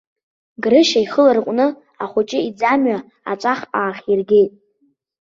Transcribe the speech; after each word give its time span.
Грышьа 0.63 0.99
ихы 1.03 1.21
ларҟәны 1.25 1.65
ахәыҷы 2.03 2.39
иӡамҩа 2.49 2.97
аҵәах 3.31 3.59
аахиргеит. 3.79 4.51